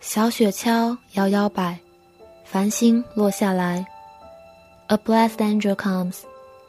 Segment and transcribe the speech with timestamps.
[0.00, 1.78] 小雪橇摇摇摆，
[2.44, 3.84] 繁星落下来。
[4.86, 6.20] A blessed angel comes，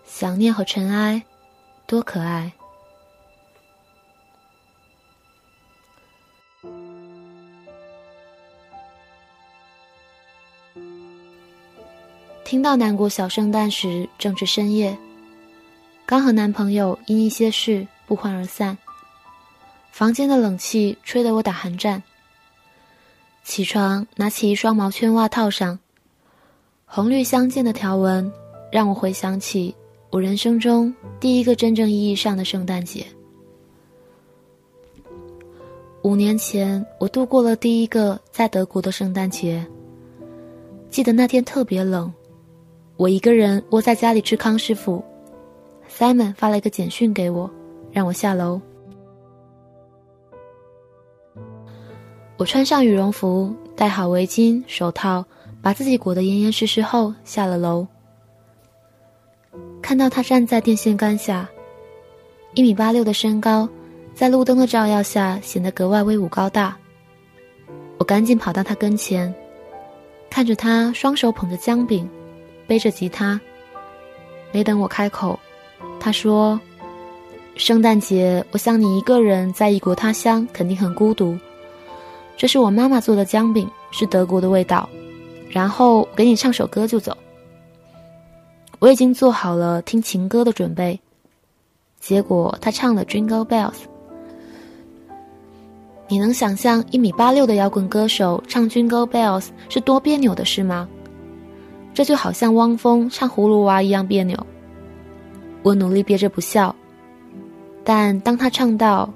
[0.06, 1.24] 想念和尘埃，
[1.86, 2.52] 多可爱。
[12.44, 14.98] 听到南国小圣诞时，正值深夜，
[16.06, 18.78] 刚和男朋友因一些事不欢而散。
[19.92, 22.02] 房间的冷气吹得我打寒战。
[23.50, 25.80] 起床，拿起一双毛圈袜套上。
[26.86, 28.32] 红绿相间的条纹，
[28.72, 29.74] 让我回想起
[30.12, 33.04] 我人生中第一个真正意义上的圣诞节。
[36.04, 39.66] 五年前，我度过了第一个在德国的圣诞节。
[40.92, 42.14] 记得那天特别冷。
[42.98, 45.04] 我一个人窝在家里吃康师傅
[45.90, 47.50] ，Simon 发了一个简讯给我，
[47.92, 48.62] 让我下楼。
[52.40, 55.26] 我穿上羽绒服，戴好围巾、手套，
[55.62, 57.86] 把自己裹得严严实实后下了楼。
[59.82, 61.50] 看到他站在电线杆下，
[62.54, 63.68] 一米八六的身高，
[64.16, 66.78] 在路灯的照耀下显得格外威武高大。
[67.98, 69.36] 我赶紧跑到他跟前，
[70.30, 72.10] 看着他双手捧着姜饼。
[72.66, 73.42] 背着吉他，
[74.52, 75.38] 没等我开口，
[76.00, 76.62] 他说
[77.58, 81.36] ：“圣诞节，我想你一个人在异国他乡，肯定很孤独。
[82.40, 84.88] 这是我妈妈做的姜饼，是德国的味道。
[85.50, 87.18] 然后给你唱首歌就走。
[88.80, 90.98] 我已经做好了听情歌的准备。
[92.00, 93.72] 结果他唱了《Jingle Bells》。
[96.08, 100.88] 你能想象一米八六的摇滚歌手唱《Jingle Bells》是多别扭的事吗？”
[101.94, 104.48] 这就好像汪峰唱《葫芦娃》一样别扭。
[105.62, 106.74] 我努力憋着不笑，
[107.84, 109.14] 但当他唱到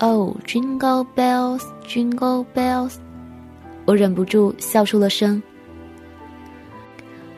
[0.00, 2.94] “Oh Jingle Bells, Jingle Bells”，
[3.84, 5.42] 我忍不住笑出了声。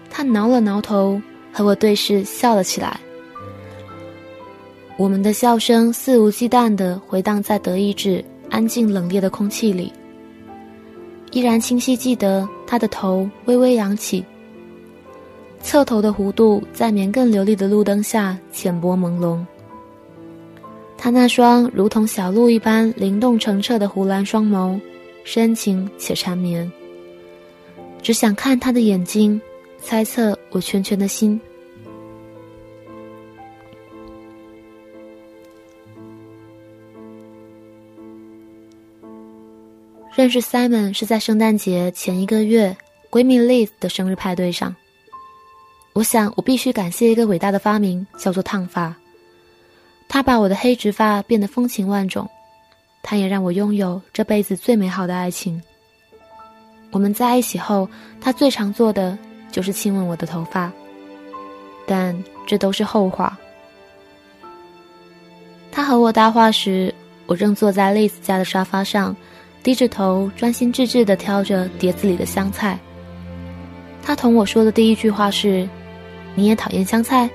[0.08, 1.20] 他挠了挠头，
[1.52, 3.00] 和我对视笑了起来。
[4.96, 9.92] 我们的笑声肆无忌惮地回荡在德意志安静冷冽的空气里，
[11.32, 14.24] 依然清晰记得他的头微微扬起。
[15.60, 19.44] 侧头的弧度在绵亘流丽的路灯下浅薄朦胧。
[21.02, 24.80] 他那双如同小鹿一般灵动澄澈的湖蓝双眸，
[25.24, 26.70] 深情且缠绵。
[28.00, 29.40] 只想看他的眼睛，
[29.80, 31.40] 猜测我圈圈的心。
[40.14, 42.76] 认识 Simon 是在圣诞节前一个月，
[43.10, 44.72] 闺蜜 Liz 的生日派对上。
[45.94, 48.96] 我想，我必须感谢一个伟大的发明，叫做烫发。
[50.12, 52.28] 他把我的黑直发变得风情万种，
[53.02, 55.58] 他也让我拥有这辈子最美好的爱情。
[56.90, 57.88] 我们在一起后，
[58.20, 59.16] 他最常做的
[59.50, 60.70] 就是亲吻我的头发，
[61.86, 62.14] 但
[62.46, 63.38] 这都是后话。
[65.70, 66.94] 他和我搭话时，
[67.24, 69.16] 我正坐在丽丝家的沙发上，
[69.62, 72.78] 低着头，专心致志地挑着碟子里的香菜。
[74.02, 75.66] 他同我说的第一句话是。
[76.34, 77.28] 你也讨厌香菜，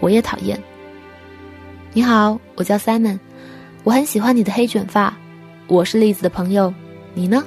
[0.00, 0.62] 我也讨厌。
[1.94, 3.18] 你好，我叫 Simon，
[3.84, 5.14] 我很喜欢你的黑卷发。
[5.66, 6.72] 我是栗子的朋友，
[7.12, 7.44] 你呢？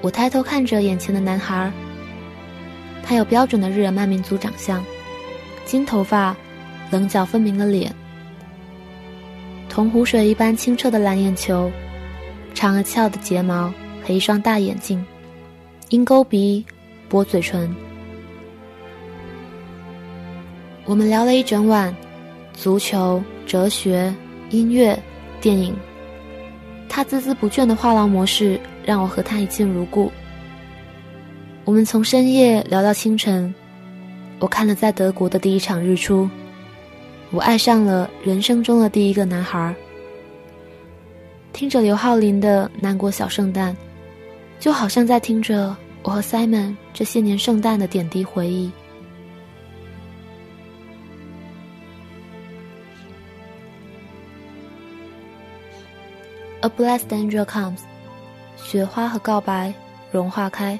[0.00, 1.70] 我抬头看着眼前的男孩，
[3.02, 4.82] 他有标准的日耳曼民族长相，
[5.66, 6.34] 金头发，
[6.90, 7.94] 棱角分明的脸，
[9.68, 11.70] 同湖水一般清澈的蓝眼球，
[12.54, 13.70] 长而翘的睫毛
[14.02, 15.04] 和一双大眼睛，
[15.90, 16.64] 鹰钩鼻。
[17.10, 17.74] 薄嘴唇，
[20.88, 21.94] 我们聊了一整晚，
[22.54, 24.10] 足球、哲学、
[24.48, 24.98] 音乐、
[25.38, 25.76] 电影。
[26.88, 30.10] 他孜孜不倦的话痨模式让我和他一见如故。
[31.66, 33.54] 我们从深夜聊到清晨，
[34.38, 36.26] 我看了在德国的第一场日出，
[37.32, 39.74] 我爱上了人生中的第一个男孩。
[41.52, 43.74] 听着刘浩林的《南国小圣诞》，
[44.58, 45.76] 就好像在听着。
[46.02, 48.70] 我和 Simon 这些年圣诞的点滴回忆。
[56.76, 57.78] Blessed angel comes，
[58.56, 59.72] 雪花和告白
[60.12, 60.78] 融化开。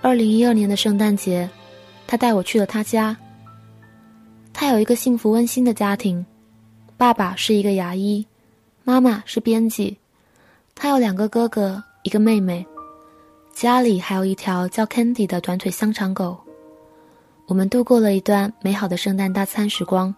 [0.00, 1.48] 二零一二年的圣诞节，
[2.06, 3.16] 他带我去了他家。
[4.52, 6.24] 他有一个幸福温馨的家庭，
[6.96, 8.26] 爸爸是一个牙医，
[8.84, 9.98] 妈妈是编辑，
[10.74, 12.64] 他有两个哥哥，一个妹妹。
[13.52, 16.38] 家里还有一条叫 Candy 的短腿香肠狗，
[17.46, 20.14] 我们度过了一段美好的圣诞大餐时光，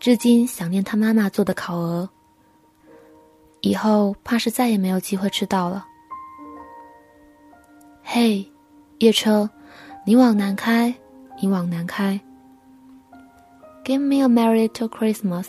[0.00, 2.08] 至今想念他妈妈做的烤鹅。
[3.60, 5.84] 以后怕是再也没有机会吃到了。
[8.02, 8.50] 嘿，
[8.98, 9.48] 夜车，
[10.06, 10.94] 你往南开，
[11.40, 12.20] 你往南开。
[13.84, 15.48] Give me a merry little Christmas,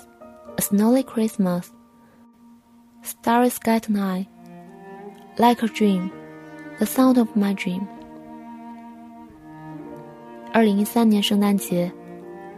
[0.56, 1.68] a snowy Christmas.
[3.02, 4.28] Starry sky tonight,
[5.38, 6.10] like a dream,
[6.78, 7.88] the sound of my dream.
[10.52, 11.92] 二零一三年圣诞节，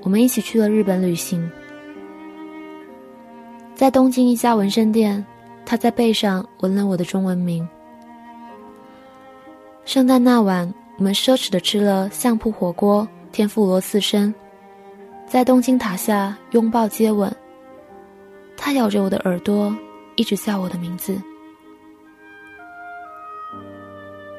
[0.01, 1.51] 我们一起去了日本旅行。
[3.75, 5.23] 在东京一家纹身店，
[5.71, 7.65] 他在背上纹了我的中文名。
[9.85, 14.35] 圣诞那晚，我们奢侈的吃了相扑火锅、天妇罗刺身，
[15.25, 17.33] 在东京塔下拥抱接吻。
[18.57, 19.73] 他咬着我的耳朵，
[20.17, 21.17] 一直叫我的名字。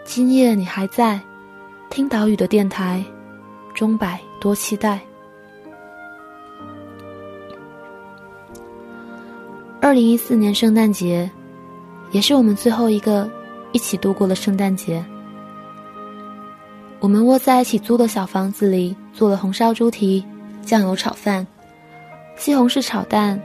[0.04, 1.18] 今夜你还在
[1.88, 3.02] 听岛屿的电台。
[3.72, 5.00] 钟摆多期待！
[9.92, 11.30] 二零一四年圣诞节，
[12.12, 13.30] 也是我们最后一个
[13.72, 15.04] 一起度过了圣诞节。
[16.98, 20.24] 我们窝在一起租的小房子里，做了红烧猪蹄、
[20.62, 21.46] 酱油炒饭、
[22.36, 23.38] 西红柿炒蛋、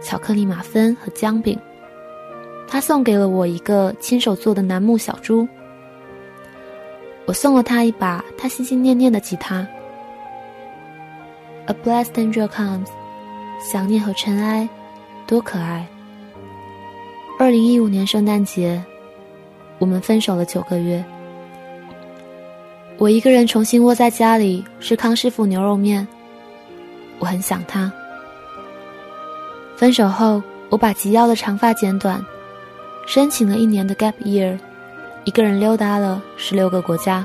[0.00, 1.58] 巧克力马芬和姜饼。
[2.68, 5.44] 他送给了我一个亲手做的楠木小猪。
[7.26, 9.66] 我送了他一把他心心念念的吉他。
[11.66, 12.86] A blessed angel comes，
[13.60, 14.68] 想念和尘埃，
[15.30, 15.86] 多可爱。
[17.38, 18.82] 二零一五年圣诞节，
[19.78, 21.04] 我们分手了九个月。
[22.98, 26.04] 我一个人重新窝在家里吃康师傅牛肉面，
[27.20, 27.92] 我很想他。
[29.76, 32.20] 分手后，我把及腰的长发剪短，
[33.06, 34.58] 申请了一年的 gap year。
[35.22, 37.24] 一个人溜达了十六个国家。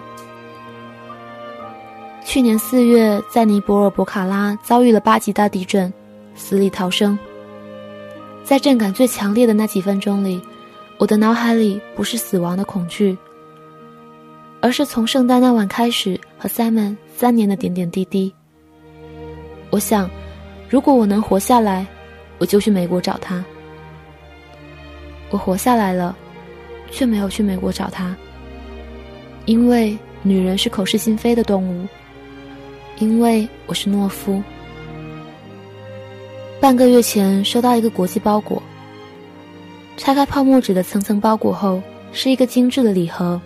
[2.24, 5.92] 去年四月，在尼泊尔博卡拉遭遇了八级大地震，
[6.36, 7.18] 死里逃生。
[8.46, 10.40] 在震感最强烈的那几分钟里，
[11.00, 13.18] 我的脑海里不是死亡的恐惧，
[14.62, 18.32] 而是从圣诞那晚开始和 Simon 三年的点点滴滴。
[19.72, 20.08] 我想，
[20.70, 21.88] 如果我能活下来，
[22.38, 23.44] 我就去美国找他。
[25.32, 26.16] 我活下来了。
[26.92, 28.16] 却没有去美国找他，
[29.46, 31.86] 因为女人是口是心非的动物。
[33.00, 34.42] 因为我是懦夫。
[36.66, 38.60] 半个月前收到一个国际包裹，
[39.98, 41.80] 拆开泡沫纸的层层包裹后，
[42.12, 43.40] 是一个精致的礼盒，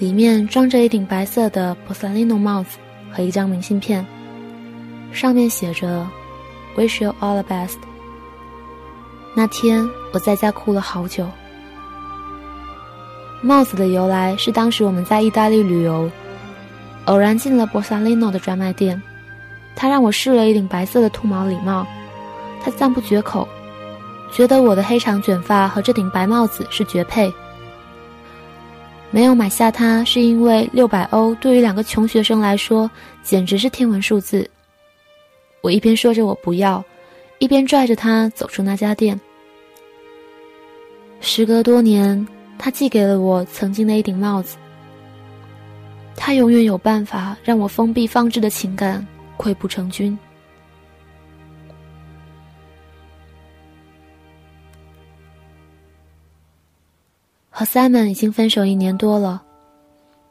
[0.00, 2.78] 里面装着一顶白色的 Borsalino 帽子
[3.12, 4.04] 和一张明信片，
[5.12, 6.04] 上面写着
[6.76, 7.76] “Wish you all the best”。
[9.36, 11.24] 那天我在家哭了好久。
[13.42, 16.10] 帽子的由来是当时我们在意大利旅游，
[17.04, 19.00] 偶然进了 Borsalino 的专卖店，
[19.76, 21.86] 他让我试了一顶白色的兔毛礼帽，
[22.62, 23.46] 他赞不绝口，
[24.32, 27.32] 觉得我的黑长卷发和这顶白帽子是绝配。
[29.10, 32.90] 没有买下它，是因为六百欧对于两个穷学生来说
[33.22, 34.48] 简直是天文数字。
[35.60, 36.84] 我一边说着我不要，
[37.38, 39.20] 一边拽着他走出那家店。
[41.20, 42.26] 时隔多年。
[42.56, 44.56] 他寄给了我曾经的一顶帽子。
[46.16, 49.04] 他永远有办法让我封闭放置的情感
[49.38, 50.18] 溃不成军。
[57.50, 59.40] 和 Simon 已经分手一年多了，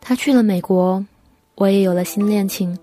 [0.02, 1.06] 他去了美国，
[1.56, 2.78] 我也有了新恋情。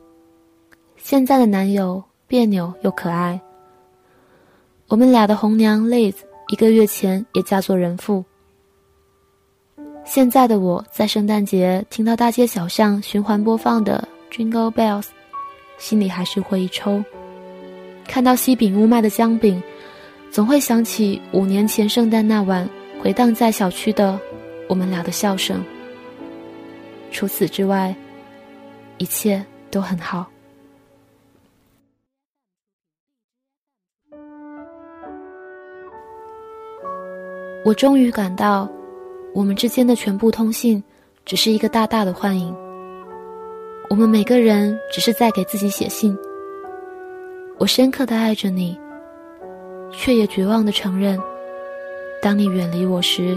[0.97, 3.39] 现在的男友别扭又可爱。
[4.89, 6.15] 我们俩的红娘 Liz
[6.49, 8.25] 一个月前也嫁作人妇。
[10.07, 15.03] 现在的我在圣诞节听到大街小巷循环播放的《Jingle Bells》，
[15.81, 17.05] 心里还是会一抽。
[18.07, 19.61] 看到西饼屋卖的姜饼，
[20.31, 22.69] 总会想起五年前圣诞那晚
[23.03, 24.17] 回荡在小区的
[24.69, 25.61] 我们俩的笑声。
[27.11, 27.93] 除此之外，
[28.99, 30.31] 一切都很好。
[37.65, 38.71] 我终于感到。
[39.33, 40.83] 我们之间的全部通信，
[41.25, 42.53] 只是一个大大的幻影。
[43.91, 46.17] 我们每个人只是在给自己写信。
[47.59, 48.79] 我深刻的爱着你，
[49.91, 51.19] 却也绝望的承认，
[52.23, 53.37] 当你远离我时，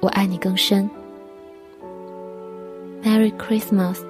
[0.00, 0.88] 我爱你更深。
[3.04, 4.09] Merry Christmas。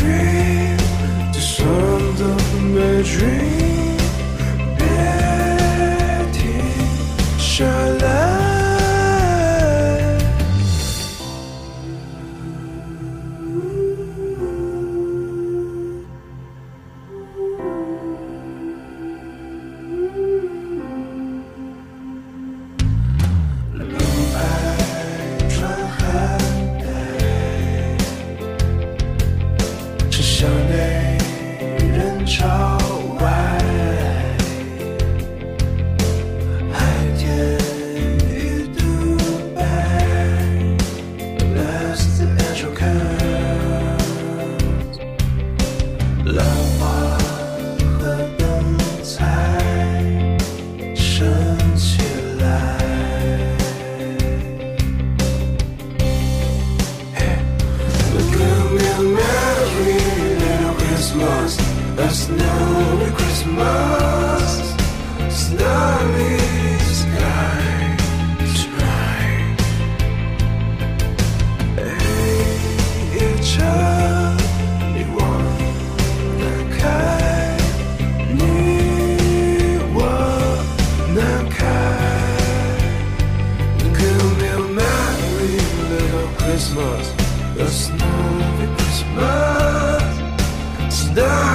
[0.00, 0.76] dream，
[1.30, 1.68] 这算
[2.16, 2.22] 的
[2.72, 3.59] 美 dream，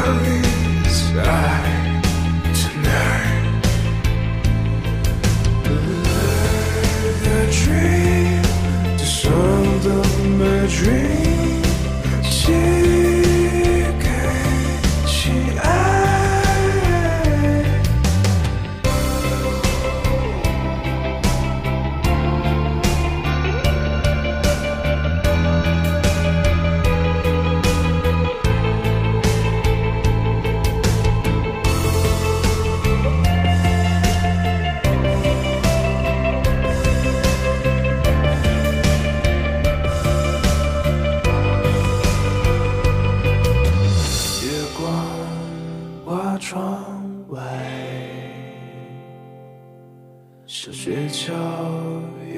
[0.06, 1.16] memories.
[1.18, 1.45] I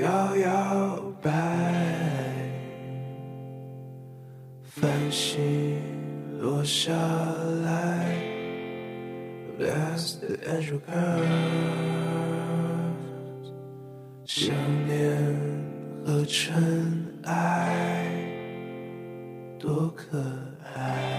[0.01, 1.31] 摇摇摆，
[4.63, 5.81] 繁星
[6.39, 6.91] 落下
[7.63, 8.15] 来
[9.57, 11.25] ，Bless the angel girls，
[14.25, 14.55] 想
[14.86, 15.17] 念
[16.05, 18.09] 和尘埃
[19.59, 20.21] 多可
[20.75, 21.16] 爱。